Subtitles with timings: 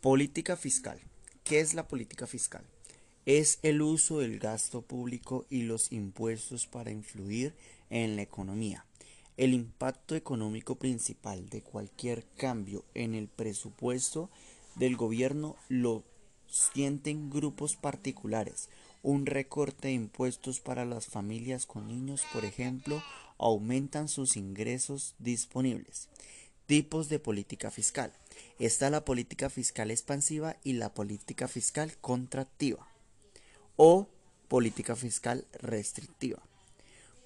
[0.00, 1.00] Política fiscal.
[1.44, 2.64] ¿Qué es la política fiscal?
[3.24, 7.54] Es el uso del gasto público y los impuestos para influir
[7.90, 8.84] en la economía.
[9.36, 14.28] El impacto económico principal de cualquier cambio en el presupuesto
[14.74, 16.02] del gobierno lo
[16.48, 18.70] sienten grupos particulares.
[19.06, 23.00] Un recorte de impuestos para las familias con niños, por ejemplo,
[23.38, 26.08] aumentan sus ingresos disponibles.
[26.66, 28.12] Tipos de política fiscal.
[28.58, 32.88] Está la política fiscal expansiva y la política fiscal contractiva
[33.76, 34.08] o
[34.48, 36.42] política fiscal restrictiva.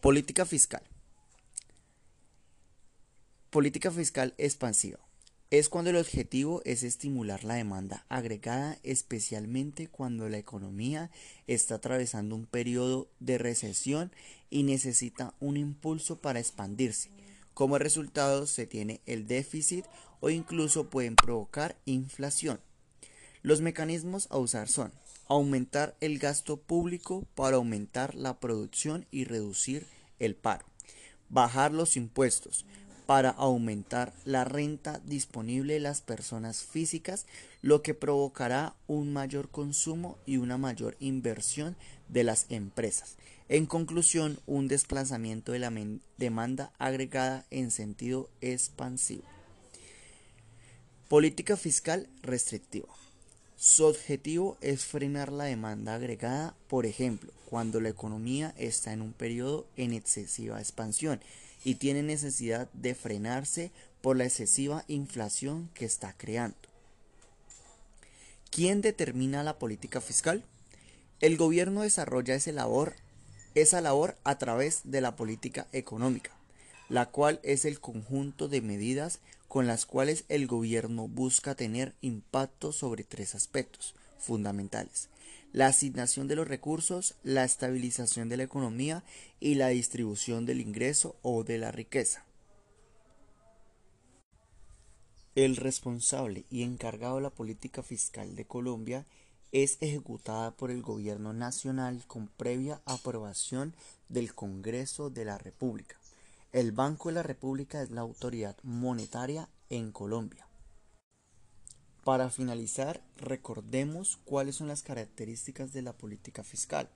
[0.02, 0.82] Política fiscal.
[3.48, 4.98] Política fiscal expansiva.
[5.50, 11.10] Es cuando el objetivo es estimular la demanda agregada, especialmente cuando la economía
[11.48, 14.12] está atravesando un periodo de recesión
[14.48, 17.10] y necesita un impulso para expandirse.
[17.52, 19.84] Como resultado se tiene el déficit
[20.20, 22.60] o incluso pueden provocar inflación.
[23.42, 24.92] Los mecanismos a usar son
[25.26, 29.84] aumentar el gasto público para aumentar la producción y reducir
[30.20, 30.64] el paro,
[31.28, 32.64] bajar los impuestos
[33.10, 37.26] para aumentar la renta disponible de las personas físicas,
[37.60, 41.74] lo que provocará un mayor consumo y una mayor inversión
[42.08, 43.16] de las empresas.
[43.48, 45.72] En conclusión, un desplazamiento de la
[46.18, 49.24] demanda agregada en sentido expansivo.
[51.08, 52.94] Política fiscal restrictiva.
[53.62, 59.12] Su objetivo es frenar la demanda agregada, por ejemplo, cuando la economía está en un
[59.12, 61.20] periodo en excesiva expansión
[61.62, 66.56] y tiene necesidad de frenarse por la excesiva inflación que está creando.
[68.50, 70.42] ¿Quién determina la política fiscal?
[71.20, 72.94] El gobierno desarrolla esa labor,
[73.54, 76.30] esa labor a través de la política económica,
[76.90, 82.72] la cual es el conjunto de medidas con las cuales el gobierno busca tener impacto
[82.72, 85.08] sobre tres aspectos fundamentales.
[85.52, 89.02] La asignación de los recursos, la estabilización de la economía
[89.38, 92.24] y la distribución del ingreso o de la riqueza.
[95.36, 99.06] El responsable y encargado de la política fiscal de Colombia
[99.52, 103.74] es ejecutada por el Gobierno Nacional con previa aprobación
[104.08, 105.99] del Congreso de la República.
[106.52, 110.48] El Banco de la República es la autoridad monetaria en Colombia.
[112.02, 116.90] Para finalizar, recordemos cuáles son las características de la política fiscal.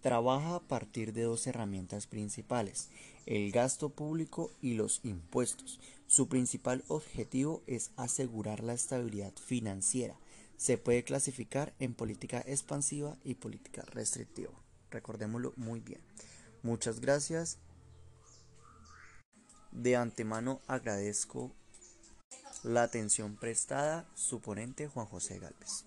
[0.00, 2.88] Trabaja a partir de dos herramientas principales,
[3.26, 5.78] el gasto público y los impuestos.
[6.06, 10.18] Su principal objetivo es asegurar la estabilidad financiera.
[10.56, 14.54] Se puede clasificar en política expansiva y política restrictiva.
[14.90, 16.00] Recordémoslo muy bien.
[16.62, 17.58] Muchas gracias
[19.76, 21.52] de antemano agradezco
[22.64, 25.84] la atención prestada, su ponente Juan José Galvez.